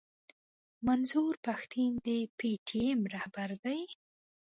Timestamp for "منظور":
0.87-1.33